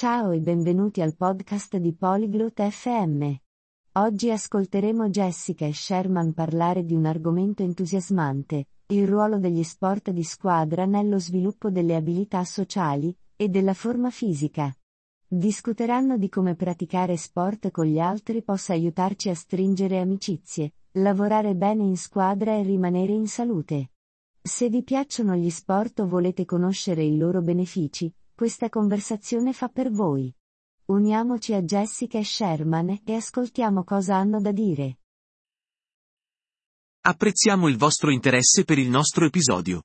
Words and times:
Ciao 0.00 0.30
e 0.30 0.40
benvenuti 0.40 1.02
al 1.02 1.14
podcast 1.14 1.76
di 1.76 1.92
Polyglot 1.92 2.66
FM. 2.70 3.34
Oggi 3.98 4.30
ascolteremo 4.30 5.10
Jessica 5.10 5.66
e 5.66 5.74
Sherman 5.74 6.32
parlare 6.32 6.86
di 6.86 6.94
un 6.94 7.04
argomento 7.04 7.62
entusiasmante, 7.62 8.68
il 8.86 9.06
ruolo 9.06 9.38
degli 9.38 9.62
sport 9.62 10.10
di 10.10 10.22
squadra 10.22 10.86
nello 10.86 11.18
sviluppo 11.18 11.68
delle 11.68 11.96
abilità 11.96 12.42
sociali 12.44 13.14
e 13.36 13.50
della 13.50 13.74
forma 13.74 14.08
fisica. 14.08 14.74
Discuteranno 15.28 16.16
di 16.16 16.30
come 16.30 16.54
praticare 16.54 17.18
sport 17.18 17.70
con 17.70 17.84
gli 17.84 17.98
altri 17.98 18.42
possa 18.42 18.72
aiutarci 18.72 19.28
a 19.28 19.34
stringere 19.34 20.00
amicizie, 20.00 20.72
lavorare 20.92 21.54
bene 21.54 21.82
in 21.82 21.98
squadra 21.98 22.56
e 22.56 22.62
rimanere 22.62 23.12
in 23.12 23.26
salute. 23.26 23.90
Se 24.40 24.70
vi 24.70 24.82
piacciono 24.82 25.34
gli 25.34 25.50
sport 25.50 26.00
o 26.00 26.06
volete 26.06 26.46
conoscere 26.46 27.04
i 27.04 27.18
loro 27.18 27.42
benefici, 27.42 28.10
questa 28.40 28.70
conversazione 28.70 29.52
fa 29.52 29.68
per 29.68 29.90
voi. 29.90 30.34
Uniamoci 30.86 31.52
a 31.52 31.60
Jessica 31.60 32.16
e 32.16 32.24
Sherman 32.24 33.02
e 33.04 33.14
ascoltiamo 33.14 33.84
cosa 33.84 34.16
hanno 34.16 34.40
da 34.40 34.50
dire. 34.50 35.00
Apprezziamo 37.02 37.68
il 37.68 37.76
vostro 37.76 38.10
interesse 38.10 38.64
per 38.64 38.78
il 38.78 38.88
nostro 38.88 39.26
episodio. 39.26 39.82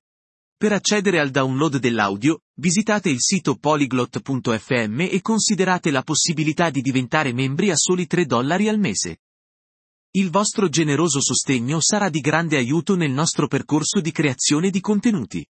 Per 0.56 0.72
accedere 0.72 1.20
al 1.20 1.32
download 1.32 1.80
dell'audio, 1.80 2.44
visitate 2.54 3.10
il 3.10 3.20
sito 3.20 3.58
polyglot.fm 3.58 5.02
e 5.02 5.20
considerate 5.20 5.92
la 5.92 6.04
possibilità 6.04 6.70
di 6.70 6.80
diventare 6.80 7.34
membri 7.34 7.72
a 7.72 7.76
soli 7.76 8.08
3 8.08 8.26
dollari 8.26 8.70
al 8.70 8.80
mese. 8.80 9.18
Il 10.12 10.30
vostro 10.30 10.70
generoso 10.70 11.20
sostegno 11.20 11.82
sarà 11.82 12.08
di 12.08 12.22
grande 12.22 12.56
aiuto 12.56 12.96
nel 12.96 13.12
nostro 13.12 13.48
percorso 13.48 14.00
di 14.00 14.14
creazione 14.14 14.70
di 14.70 14.80
contenuti. 14.80 15.46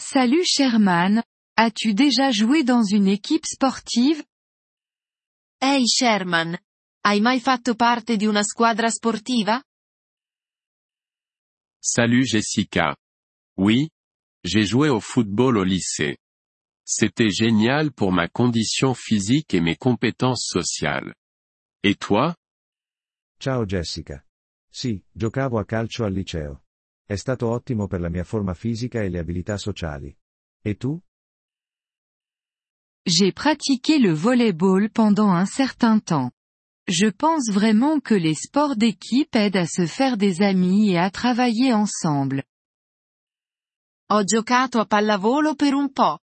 Salut 0.00 0.46
Sherman, 0.46 1.22
as-tu 1.56 1.92
déjà 1.92 2.30
joué 2.30 2.64
dans 2.64 2.82
une 2.82 3.06
équipe 3.06 3.44
sportive? 3.44 4.24
Ehi 5.60 5.86
Sherman, 5.86 6.56
hai 7.04 7.20
mai 7.20 7.38
fatto 7.38 7.74
parte 7.74 8.16
di 8.16 8.24
una 8.24 8.42
squadra 8.42 8.88
sportiva? 8.88 9.62
Salut 11.78 12.24
Jessica. 12.24 12.96
Oui, 13.58 13.90
j'ai 14.42 14.64
joué 14.64 14.88
au 14.88 15.00
football 15.00 15.58
au 15.58 15.64
lycée. 15.64 16.16
C'était 16.82 17.30
génial 17.30 17.92
pour 17.92 18.10
ma 18.10 18.26
condition 18.26 18.94
physique 18.94 19.52
et 19.52 19.60
mes 19.60 19.76
compétences 19.76 20.46
sociales. 20.48 21.14
Et 21.82 21.94
toi? 21.94 22.34
Ciao 23.38 23.66
Jessica. 23.66 24.24
Sì, 24.66 25.04
giocavo 25.12 25.58
a 25.58 25.66
calcio 25.66 26.04
al 26.06 26.14
liceo. 26.14 26.62
È 27.10 27.16
stato 27.16 27.48
ottimo 27.48 27.88
per 27.88 27.98
la 27.98 28.08
mia 28.08 28.22
forma 28.22 28.54
fisica 28.54 29.02
e 29.02 29.08
le 29.08 29.18
abilità 29.18 29.56
sociali. 29.56 30.16
E 30.62 30.76
tu? 30.76 30.96
J'ai 33.02 33.32
pratiqué 33.32 33.98
le 33.98 34.12
volleyball 34.12 34.92
pendant 34.92 35.28
un 35.28 35.44
certain 35.44 35.98
temps. 35.98 36.30
Je 36.86 37.10
pense 37.10 37.50
vraiment 37.50 38.00
que 38.00 38.14
les 38.14 38.38
sports 38.38 38.76
d'équipe 38.76 39.34
aident 39.34 39.56
à 39.56 39.66
se 39.66 39.86
faire 39.86 40.16
des 40.16 40.40
amis 40.40 40.92
et 40.92 40.98
à 40.98 41.10
travailler 41.10 41.72
ensemble. 41.72 42.44
Ho 44.12 44.22
giocato 44.22 44.78
a 44.78 44.86
pallavolo 44.86 45.56
per 45.56 45.74
un 45.74 45.90
po'. 45.90 46.20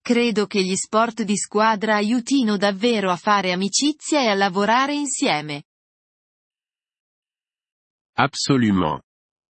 Credo 0.00 0.46
che 0.46 0.64
gli 0.64 0.74
sport 0.74 1.22
di 1.22 1.36
squadra 1.36 1.96
aiutino 1.96 2.56
davvero 2.56 3.10
a 3.10 3.16
fare 3.16 3.52
amicizia 3.52 4.22
e 4.22 4.28
a 4.28 4.34
lavorare 4.34 4.94
insieme. 4.94 5.64
Absolument. 8.14 9.02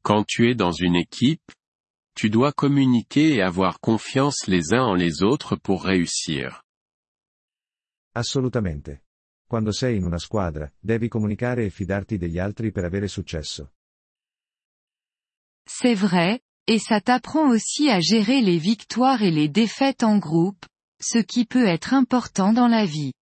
Quand 0.02 0.26
tu 0.26 0.50
es 0.50 0.56
dans 0.56 0.72
une 0.72 0.96
équipe, 0.96 1.52
tu 2.16 2.30
dois 2.30 2.52
communiquer 2.52 3.36
et 3.36 3.42
avoir 3.42 3.80
confiance 3.80 4.48
les 4.48 4.74
uns 4.74 4.84
en 4.84 4.94
les 4.94 5.24
autres 5.24 5.56
pour 5.56 5.84
réussir. 5.84 6.64
Assolutamente. 8.14 9.04
Quando 9.48 9.72
sei 9.72 9.98
in 9.98 10.04
una 10.04 10.20
squadra, 10.20 10.72
devi 10.80 11.08
comunicare 11.08 11.66
e 11.66 11.70
fidarti 11.70 12.18
degli 12.18 12.38
altri 12.38 12.72
per 12.72 12.84
avere 12.86 13.08
successo. 13.08 13.72
C'est 15.66 15.96
vrai, 15.96 16.42
et 16.68 16.80
ça 16.80 17.02
t'apprend 17.02 17.50
aussi 17.50 17.90
à 17.90 18.00
gérer 18.00 18.42
les 18.42 18.58
victoires 18.58 19.24
et 19.24 19.32
les 19.32 19.50
défaites 19.50 20.04
en 20.04 20.18
groupe, 20.18 20.66
ce 21.00 21.20
qui 21.20 21.46
peut 21.46 21.66
être 21.66 21.94
important 21.94 22.54
dans 22.54 22.68
la 22.68 22.86
vie. 22.86 23.14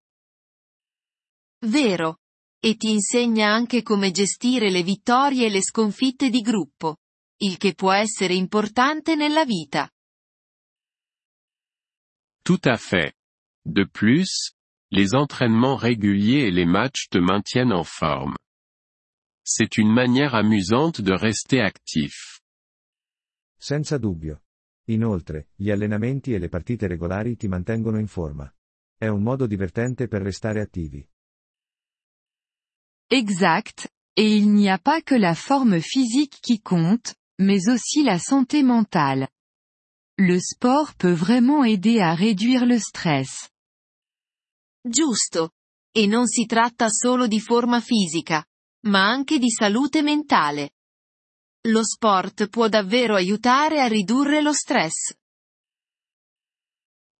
Vero. 1.61 2.15
E 2.59 2.75
ti 2.75 2.91
insegna 2.91 3.53
anche 3.53 3.83
come 3.83 4.11
gestire 4.11 4.69
le 4.69 4.81
vittorie 4.81 5.45
e 5.45 5.49
le 5.49 5.61
sconfitte 5.61 6.29
di 6.29 6.41
gruppo. 6.41 6.97
Il 7.39 7.57
che 7.57 7.75
può 7.75 7.91
essere 7.91 8.33
importante 8.33 9.15
nella 9.15 9.45
vita. 9.45 9.89
Tout 12.41 12.65
à 12.65 12.77
fait. 12.77 13.13
De 13.63 13.85
plus, 13.85 14.55
les 14.89 15.13
entraînements 15.13 15.75
réguliers 15.75 16.47
et 16.47 16.51
les 16.51 16.65
matchs 16.65 17.09
te 17.09 17.19
maintiennent 17.19 17.73
en 17.73 17.83
forme. 17.83 18.35
C'est 19.43 19.77
une 19.77 19.93
manière 19.93 20.33
amusante 20.33 21.01
de 21.01 21.13
rester 21.13 21.61
actif. 21.61 22.39
Senza 23.55 23.97
dubbio. 23.97 24.43
Inoltre, 24.85 25.49
gli 25.55 25.69
allenamenti 25.69 26.33
e 26.33 26.39
le 26.39 26.49
partite 26.49 26.87
regolari 26.87 27.35
ti 27.35 27.47
mantengono 27.47 27.99
in 27.99 28.07
forma. 28.07 28.51
È 28.95 29.07
un 29.07 29.21
modo 29.21 29.45
divertente 29.45 30.07
per 30.07 30.21
restare 30.21 30.61
attivi. 30.61 31.07
Exact, 33.09 33.87
et 34.17 34.35
il 34.35 34.53
n'y 34.53 34.69
a 34.69 34.77
pas 34.77 35.01
que 35.01 35.15
la 35.15 35.33
forme 35.33 35.79
physique 35.79 36.39
qui 36.41 36.59
compte, 36.59 37.15
mais 37.39 37.69
aussi 37.69 38.03
la 38.03 38.19
santé 38.19 38.63
mentale. 38.63 39.29
Le 40.17 40.39
sport 40.39 40.93
peut 40.95 41.13
vraiment 41.13 41.63
aider 41.63 41.99
à 42.01 42.15
réduire 42.15 42.65
le 42.65 42.79
stress. 42.79 43.49
Giusto. 44.83 45.51
E 45.95 46.05
non 46.05 46.27
si 46.27 46.45
tratta 46.45 46.89
solo 46.89 47.27
di 47.27 47.39
forma 47.39 47.79
fisica, 47.81 48.45
ma 48.87 49.07
anche 49.07 49.39
di 49.39 49.49
salute 49.49 50.01
mentale. 50.01 50.71
Lo 51.67 51.83
sport 51.83 52.49
può 52.49 52.67
davvero 52.67 53.15
aiutare 53.15 53.81
a 53.81 53.87
ridurre 53.87 54.41
lo 54.41 54.53
stress. 54.53 55.15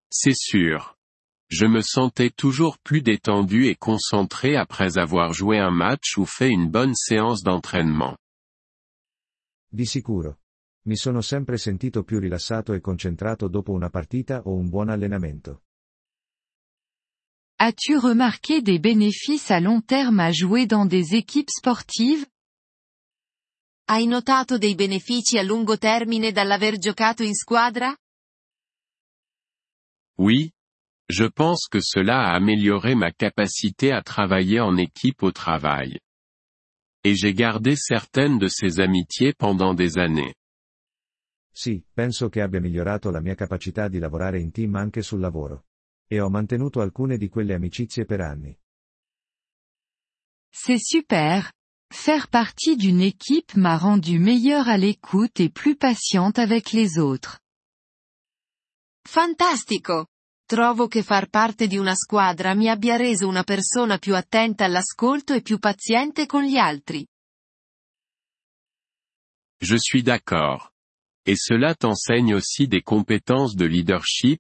C'est 0.10 0.36
sûr. 0.36 0.97
Je 1.50 1.66
me 1.66 1.82
sentais 1.82 2.30
toujours 2.30 2.78
plus 2.78 3.02
détendu 3.02 3.68
et 3.68 3.76
concentré 3.76 4.58
après 4.58 4.98
avoir 4.98 5.32
joué 5.32 5.58
un 5.58 5.72
match 5.72 6.18
ou 6.18 6.26
fait 6.26 6.50
une 6.50 6.70
bonne 6.70 6.94
séance 6.94 7.42
d'entraînement. 7.42 8.18
Di 9.72 9.86
sicuro. 9.86 10.40
Mi 10.88 10.96
sono 10.96 11.22
sempre 11.22 11.58
sentito 11.58 12.04
più 12.04 12.20
rilassato 12.20 12.74
e 12.74 12.80
concentrato 12.80 13.48
dopo 13.48 13.72
una 13.72 13.90
partita 13.90 14.42
o 14.46 14.56
un 14.56 14.70
buon 14.70 14.90
allenamento. 14.90 15.62
As-tu 17.60 17.98
remarqué 17.98 18.62
des 18.62 18.80
bénéfices 18.80 19.50
à 19.50 19.60
long 19.60 19.82
terme 19.82 20.20
à 20.20 20.32
jouer 20.32 20.66
dans 20.66 20.86
des 20.86 21.16
équipes 21.16 21.50
sportives? 21.50 22.26
Hai 23.90 24.06
notato 24.06 24.58
dei 24.58 24.76
benefici 24.76 25.38
a 25.38 25.44
lungo 25.44 25.78
termine 25.78 26.32
dall'aver 26.32 26.78
giocato 26.78 27.24
in 27.24 27.34
squadra? 27.34 27.96
Oui. 30.18 30.52
Je 31.10 31.24
pense 31.24 31.68
que 31.70 31.80
cela 31.80 32.20
a 32.20 32.36
amélioré 32.36 32.94
ma 32.94 33.12
capacité 33.12 33.94
à 33.94 34.02
travailler 34.02 34.60
en 34.60 34.76
équipe 34.76 35.24
au 35.24 35.32
travail. 35.32 36.00
Et 37.04 37.16
j'ai 37.16 37.34
gardé 37.34 37.76
certaines 37.78 38.38
de 38.38 38.48
ces 38.48 38.82
amitiés 38.82 39.34
pendant 39.34 39.74
des 39.74 39.98
années. 39.98 40.36
Sì, 41.54 41.82
penso 41.94 42.30
che 42.30 42.42
abbia 42.42 42.60
migliorato 42.60 43.10
la 43.10 43.22
mia 43.22 43.36
capacità 43.36 43.88
di 43.88 44.00
lavorare 44.00 44.40
in 44.40 44.52
team 44.52 44.76
anche 44.76 45.02
sul 45.02 45.22
lavoro. 45.22 45.66
E 46.08 46.20
ho 46.20 46.30
mantenuto 46.30 46.82
alcune 46.82 47.18
di 47.18 47.30
quelle 47.30 47.54
amicizie 47.54 48.06
per 48.06 48.22
anni. 48.22 48.56
C'est 50.52 50.80
super. 50.80 51.52
Faire 51.90 52.28
partie 52.28 52.76
d'une 52.76 53.02
équipe 53.02 53.56
m'a 53.56 53.78
rendu 53.78 54.20
meilleure 54.20 54.68
à 54.68 54.78
l'écoute 54.78 55.40
et 55.40 55.50
plus 55.50 55.78
patiente 55.78 56.38
avec 56.38 56.74
les 56.74 57.00
autres. 57.00 57.40
Fantastico! 59.08 60.08
Trovo 60.48 60.88
che 60.88 61.04
far 61.04 61.28
parte 61.28 61.68
di 61.68 61.76
una 61.76 61.94
squadra 61.94 62.56
mi 62.56 62.70
abbia 62.70 62.96
reso 62.96 63.28
una 63.28 63.44
persona 63.44 63.98
più 63.98 64.16
attenta 64.16 64.64
all'ascolto 64.64 65.34
e 65.34 65.42
più 65.42 65.60
paziente 65.60 66.26
con 66.26 66.44
gli 66.44 66.56
altri. 66.56 67.06
Je 69.60 69.76
suis 69.78 70.04
d'accord. 70.04 70.72
Et 71.26 71.36
cela 71.36 71.76
t'enseigne 71.76 72.34
aussi 72.34 72.66
des 72.66 72.82
compétences 72.82 73.56
de 73.58 73.66
leadership, 73.66 74.40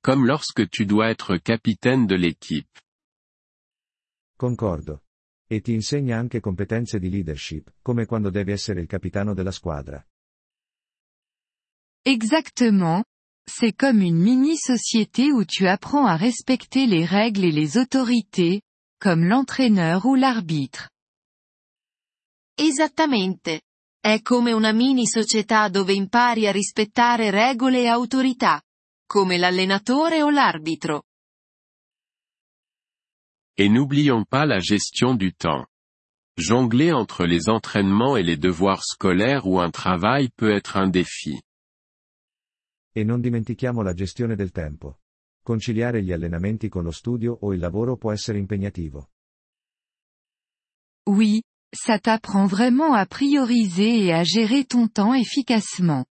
comme 0.00 0.24
lorsque 0.24 0.66
tu 0.70 0.86
dois 0.86 1.10
être 1.10 1.36
capitaine 1.36 2.06
de 2.06 2.16
l'équipe. 2.16 2.80
Concordo. 4.38 5.02
E 5.46 5.60
ti 5.60 5.74
insegna 5.74 6.16
anche 6.16 6.40
competenze 6.40 6.98
di 6.98 7.10
leadership, 7.10 7.70
come 7.82 8.06
quando 8.06 8.30
devi 8.30 8.52
essere 8.52 8.80
il 8.80 8.86
capitano 8.86 9.34
della 9.34 9.52
squadra. 9.52 10.02
Exactement. 12.00 13.04
C'est 13.46 13.72
comme 13.72 14.00
une 14.00 14.18
mini-société 14.18 15.30
où 15.30 15.44
tu 15.44 15.66
apprends 15.66 16.06
à 16.06 16.16
respecter 16.16 16.86
les 16.86 17.04
règles 17.04 17.44
et 17.44 17.52
les 17.52 17.76
autorités, 17.76 18.62
comme 19.00 19.24
l'entraîneur 19.24 20.06
ou 20.06 20.14
l'arbitre. 20.14 20.90
Esattamente. 22.56 23.62
È 24.00 24.20
come 24.20 24.52
una 24.52 24.72
mini 24.72 25.06
società 25.06 25.68
dove 25.68 25.94
impari 25.94 26.46
a 26.46 26.52
rispettare 26.52 27.30
regole 27.30 27.84
e 27.84 27.88
autorità, 27.88 28.60
come 29.06 29.38
l'allenatore 29.38 30.22
o 30.22 30.28
l'arbitro. 30.28 31.04
Et 33.56 33.70
n'oublions 33.70 34.24
pas 34.26 34.44
la 34.44 34.58
gestion 34.58 35.14
du 35.14 35.32
temps. 35.32 35.66
Jongler 36.36 36.92
entre 36.92 37.24
les 37.24 37.48
entraînements 37.48 38.16
et 38.16 38.22
les 38.22 38.36
devoirs 38.36 38.84
scolaires 38.84 39.46
ou 39.46 39.58
un 39.60 39.70
travail 39.70 40.28
peut 40.36 40.50
être 40.50 40.76
un 40.76 40.88
défi. 40.88 41.40
E 42.96 43.02
non 43.02 43.20
dimentichiamo 43.20 43.82
la 43.82 43.92
gestione 43.92 44.36
del 44.36 44.52
tempo. 44.52 45.00
Conciliare 45.42 46.00
gli 46.00 46.12
allenamenti 46.12 46.68
con 46.68 46.84
lo 46.84 46.92
studio 46.92 47.36
o 47.40 47.52
il 47.52 47.58
lavoro 47.58 47.96
può 47.96 48.12
essere 48.12 48.38
impegnativo. 48.38 49.10
Oui, 51.10 51.42
ça 51.74 51.98
t'apprend 51.98 52.46
vraiment 52.46 52.94
à 52.94 53.04
prioriser 53.04 54.06
et 54.06 54.12
à 54.12 54.22
gérer 54.22 54.64
ton 54.64 54.88
temps 54.88 55.12
efficacement. 55.14 56.06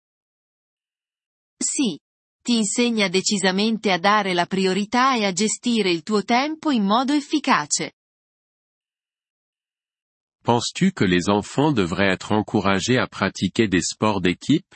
Sì. 1.62 2.00
Ti 2.44 2.58
insegna 2.58 3.08
decisamente 3.08 3.92
a 3.92 4.00
dare 4.00 4.34
la 4.34 4.48
priorità 4.48 5.16
e 5.16 5.26
a 5.26 5.32
gestire 5.32 5.92
il 5.92 6.02
tuo 6.02 6.24
tempo 6.24 6.72
in 6.72 6.84
modo 6.84 7.14
efficace. 7.14 7.94
Penses-tu 10.44 10.92
que 10.94 11.06
les 11.06 11.30
enfants 11.30 11.72
devraient 11.72 12.12
être 12.12 12.32
encouragés 12.32 12.98
à 12.98 13.06
pratiquer 13.06 13.68
des 13.68 13.84
sports 13.84 14.20
d'équipe 14.20 14.74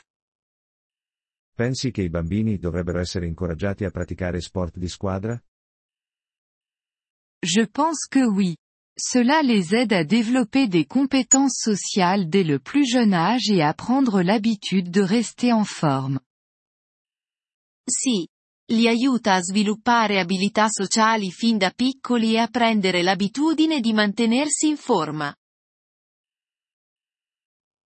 Pensi 1.56 1.90
che 1.90 2.02
i 2.02 2.10
bambini 2.10 2.58
dovrebbero 2.58 2.98
essere 2.98 3.26
incoraggiati 3.26 3.86
a 3.86 3.90
praticare 3.90 4.42
sport 4.42 4.76
di 4.76 4.88
squadra? 4.88 5.42
Je 7.40 7.66
pense 7.66 8.08
que 8.10 8.26
oui. 8.26 8.54
Cela 8.94 9.40
les 9.40 9.72
aide 9.74 9.94
à 9.94 10.04
développer 10.04 10.68
des 10.68 10.84
compétences 10.84 11.56
sociales 11.56 12.28
dès 12.28 12.44
le 12.44 12.58
plus 12.58 12.84
jeune 12.86 13.14
âge 13.14 13.48
et 13.48 13.62
à 13.62 13.72
prendre 13.72 14.20
l'habitude 14.20 14.90
de 14.90 15.00
rester 15.00 15.50
en 15.50 15.64
forme. 15.64 16.20
Sì. 17.88 18.28
Li 18.72 18.86
aiuta 18.86 19.34
a 19.34 19.40
sviluppare 19.40 20.18
abilità 20.18 20.68
sociali 20.68 21.30
fin 21.30 21.56
da 21.56 21.70
piccoli 21.70 22.34
e 22.34 22.38
a 22.38 22.48
prendere 22.48 23.02
l'abitudine 23.02 23.80
di 23.80 23.94
mantenersi 23.94 24.68
in 24.68 24.76
forma. 24.76 25.34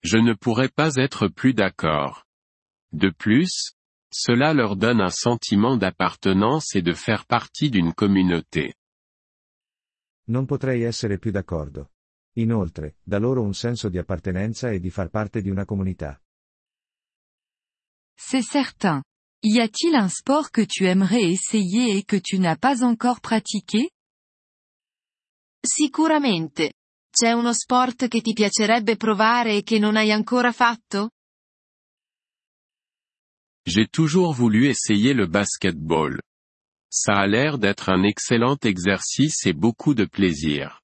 Je 0.03 0.19
ne 0.21 0.35
pourrais 0.35 0.71
pas 0.71 0.95
être 0.95 1.27
plus 1.27 1.53
d'accord. 1.53 2.26
De 2.91 3.11
plus, 3.11 3.73
cela 4.09 4.53
leur 4.53 4.75
donne 4.75 5.01
un 5.01 5.11
sentiment 5.11 5.77
d'appartenance 5.77 6.75
et 6.75 6.81
de 6.81 6.93
faire 6.93 7.25
partie 7.25 7.69
d'une 7.69 7.93
communauté. 7.93 8.75
Non 10.29 10.45
potrei 10.45 10.83
essere 10.83 11.19
più 11.19 11.31
d'accordo. 11.31 11.91
Inoltre, 12.37 12.97
dà 13.03 13.17
loro 13.17 13.41
un 13.41 13.53
senso 13.53 13.89
di 13.89 13.97
appartenenza 13.97 14.69
e 14.69 14.79
di 14.79 14.89
far 14.89 15.09
parte 15.09 15.41
di 15.41 15.49
una 15.49 15.65
comunità. 15.65 16.21
C'est 18.15 18.43
certain. 18.43 19.01
Y 19.41 19.59
a-t-il 19.59 19.93
un 19.93 20.09
sport 20.09 20.51
que 20.51 20.65
tu 20.65 20.85
aimerais 20.85 21.31
essayer 21.31 21.97
et 21.97 22.03
que 22.03 22.19
tu 22.19 22.39
n'as 22.39 22.57
pas 22.57 22.81
encore 22.81 23.19
pratiqué? 23.21 23.91
Sicuramente. 25.61 26.73
C'è 27.11 27.31
uno 27.31 27.53
sport 27.53 28.07
che 28.07 28.21
ti 28.21 28.33
piacerebbe 28.33 28.95
provare 28.95 29.57
e 29.57 29.63
che 29.63 29.79
non 29.79 29.95
hai 29.95 30.11
ancora 30.11 30.51
fatto? 30.51 31.11
J'ai 33.77 33.85
toujours 33.85 34.33
voulu 34.33 34.65
essayer 34.65 35.13
le 35.13 35.27
basketball. 35.27 36.19
Ça 36.89 37.13
a 37.13 37.27
l'air 37.27 37.59
d'être 37.59 37.89
un 37.89 38.01
excellent 38.01 38.57
exercice 38.63 39.45
et 39.45 39.53
beaucoup 39.53 39.93
de 39.93 40.05
plaisir. 40.05 40.81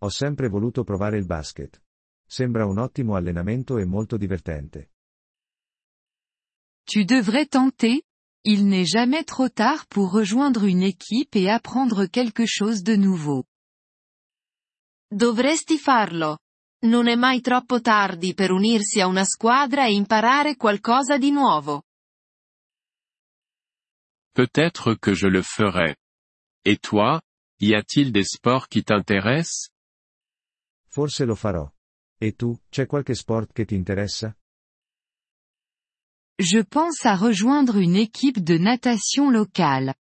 Ho 0.00 0.10
sempre 0.10 0.48
voluto 0.48 0.82
provare 0.82 1.18
il 1.18 1.26
basket. 1.26 1.80
Sembra 2.26 2.64
un 2.64 2.78
ottimo 2.78 3.14
allenamento 3.14 3.78
e 3.78 3.84
molto 3.84 4.16
divertente. 4.16 4.90
Tu 6.84 7.04
devrais 7.04 7.46
tenter. 7.46 8.02
Il 8.42 8.66
n'est 8.66 8.90
jamais 8.90 9.22
trop 9.22 9.48
tard 9.48 9.86
pour 9.86 10.10
rejoindre 10.10 10.64
une 10.64 10.82
équipe 10.82 11.36
et 11.36 11.48
apprendre 11.48 12.06
quelque 12.06 12.44
chose 12.44 12.82
de 12.82 12.96
nouveau. 12.96 13.44
Dovresti 15.12 15.78
farlo. 15.78 16.38
Non 16.80 17.08
è 17.08 17.16
mai 17.16 17.40
troppo 17.40 17.80
tardi 17.80 18.34
per 18.34 18.52
unirsi 18.52 19.00
a 19.00 19.08
una 19.08 19.24
squadra 19.24 19.86
e 19.86 19.94
imparare 19.94 20.54
qualcosa 20.54 21.18
di 21.18 21.32
nuovo. 21.32 21.82
Peut-être 24.32 24.96
que 25.00 25.12
je 25.12 25.26
le 25.28 25.42
ferai. 25.42 25.96
Et 26.64 26.78
toi, 26.80 27.20
y 27.58 27.74
a-t-il 27.74 28.12
des 28.12 28.28
sports 28.28 28.68
qui 28.68 28.84
t'intéressent? 28.84 29.70
Forse 30.86 31.24
lo 31.24 31.34
farò. 31.34 31.68
E 32.20 32.34
tu, 32.36 32.56
c'è 32.70 32.86
qualche 32.86 33.14
sport 33.14 33.52
che 33.52 33.64
ti 33.64 33.74
interessa? 33.74 34.36
Je 36.40 36.62
pense 36.62 37.04
à 37.04 37.16
rejoindre 37.16 37.78
une 37.78 37.96
équipe 37.96 38.38
de 38.38 38.56
natation 38.56 39.30
locale. 39.30 39.94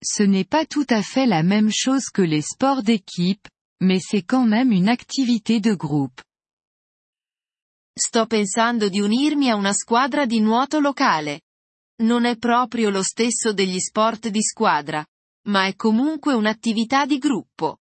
Ce 0.00 0.22
n'est 0.22 0.48
pas 0.48 0.64
tout 0.64 0.86
à 0.88 1.02
fait 1.02 1.26
la 1.26 1.42
même 1.42 1.70
chose 1.72 2.10
que 2.10 2.22
les 2.22 2.42
sports 2.42 2.84
d'équipe, 2.84 3.48
mais 3.82 4.00
c'est 4.00 4.24
quand 4.24 4.46
même 4.46 4.72
une 4.72 4.88
activité 4.88 5.60
de 5.60 5.74
groupe. 5.74 6.20
Sto 7.92 8.26
pensando 8.26 8.88
di 8.88 9.00
unirmi 9.00 9.50
a 9.50 9.56
una 9.56 9.72
squadra 9.72 10.26
di 10.26 10.40
nuoto 10.40 10.80
locale. 10.80 11.42
Non 12.02 12.24
è 12.24 12.36
proprio 12.38 12.88
lo 12.88 13.02
stesso 13.02 13.52
degli 13.52 13.78
sport 13.78 14.28
di 14.28 14.42
squadra, 14.42 15.04
ma 15.48 15.66
è 15.66 15.74
comunque 15.74 16.32
un'attività 16.34 17.04
di 17.04 17.18
gruppo. 17.18 17.78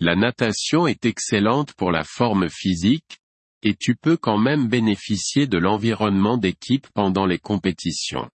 La 0.00 0.14
natation 0.14 0.86
est 0.86 1.04
excellente 1.06 1.72
pour 1.74 1.90
la 1.90 2.04
forme 2.04 2.48
physique, 2.50 3.18
et 3.62 3.76
tu 3.76 3.96
peux 3.96 4.18
quand 4.18 4.38
même 4.38 4.68
bénéficier 4.68 5.46
de 5.46 5.58
l'environnement 5.58 6.36
d'équipe 6.36 6.86
pendant 6.92 7.26
les 7.26 7.40
compétitions. 7.40 8.30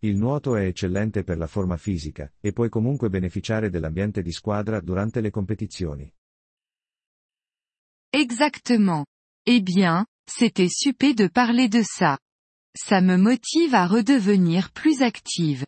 Il 0.00 0.16
nuoto 0.16 0.54
è 0.54 0.64
eccellente 0.64 1.24
per 1.24 1.38
la 1.38 1.48
forma 1.48 1.76
fisica, 1.76 2.32
e 2.40 2.52
puoi 2.52 2.68
comunque 2.68 3.08
beneficiare 3.08 3.68
dell'ambiente 3.68 4.22
di 4.22 4.30
squadra 4.30 4.80
durante 4.80 5.20
le 5.20 5.30
competizioni. 5.30 6.12
Exactement. 8.10 9.04
Eh 9.44 9.60
bien, 9.60 10.06
c'était 10.24 10.70
super 10.70 11.14
de 11.14 11.28
parler 11.28 11.68
de 11.68 11.82
ça. 11.82 12.18
Ça 12.76 13.00
me 13.00 13.16
motive 13.16 13.74
à 13.74 13.86
redevenir 13.86 14.70
plus 14.72 15.00
active. 15.00 15.66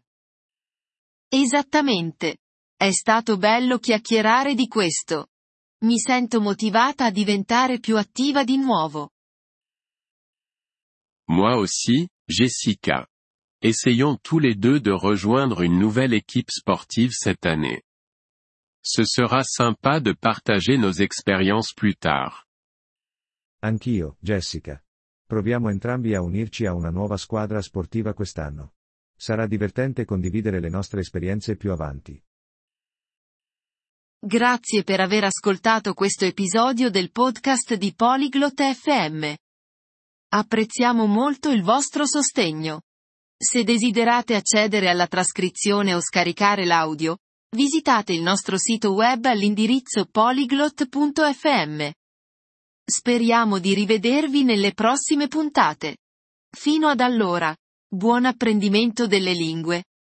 Esattamente. 1.28 2.38
È 2.76 2.90
stato 2.92 3.36
bello 3.36 3.78
chiacchierare 3.78 4.54
di 4.54 4.68
questo. 4.68 5.28
Mi 5.84 5.98
sento 5.98 6.40
motivata 6.40 7.06
a 7.06 7.10
diventare 7.10 7.78
più 7.78 7.96
attiva 7.96 8.44
di 8.44 8.56
nuovo. 8.56 9.10
Moi 11.28 11.52
aussi, 11.54 12.08
Jessica. 12.24 13.06
Essayons 13.62 14.16
tous 14.22 14.38
les 14.38 14.54
deux 14.54 14.80
de 14.80 14.90
rejoindre 14.90 15.60
une 15.60 15.78
nouvelle 15.78 16.14
équipe 16.14 16.50
sportive 16.50 17.10
cette 17.12 17.44
année. 17.44 17.82
Ce 18.82 19.04
sera 19.04 19.42
sympa 19.44 20.00
de 20.00 20.14
partager 20.14 20.78
nos 20.78 20.92
expériences 20.92 21.74
plus 21.74 21.94
tard. 21.94 22.46
Anch'io, 23.60 24.16
Jessica. 24.18 24.82
Proviamo 25.26 25.68
entrambi 25.68 26.14
a 26.14 26.22
unirci 26.22 26.64
a 26.64 26.72
una 26.72 26.88
nuova 26.88 27.18
squadra 27.18 27.60
sportiva 27.60 28.14
quest'anno. 28.14 28.72
Sarà 29.14 29.46
divertente 29.46 30.06
condividere 30.06 30.58
le 30.58 30.70
nostre 30.70 31.00
esperienze 31.00 31.56
più 31.56 31.70
avanti. 31.70 32.18
Grazie 34.18 34.84
per 34.84 35.00
aver 35.00 35.24
ascoltato 35.24 35.92
questo 35.92 36.24
episodio 36.24 36.88
del 36.88 37.10
podcast 37.10 37.74
di 37.74 37.92
Polyglot 37.94 38.62
FM. 38.62 39.34
Apprezziamo 40.28 41.04
molto 41.04 41.50
il 41.50 41.62
vostro 41.62 42.06
sostegno. 42.06 42.84
Se 43.42 43.64
desiderate 43.64 44.34
accedere 44.34 44.90
alla 44.90 45.06
trascrizione 45.06 45.94
o 45.94 46.00
scaricare 46.02 46.66
l'audio, 46.66 47.16
visitate 47.56 48.12
il 48.12 48.20
nostro 48.20 48.58
sito 48.58 48.92
web 48.92 49.24
all'indirizzo 49.24 50.04
polyglot.fm. 50.04 51.88
Speriamo 52.84 53.58
di 53.58 53.72
rivedervi 53.72 54.44
nelle 54.44 54.74
prossime 54.74 55.26
puntate. 55.26 55.96
Fino 56.54 56.88
ad 56.88 57.00
allora, 57.00 57.56
buon 57.88 58.26
apprendimento 58.26 59.06
delle 59.06 59.32
lingue 59.32 59.84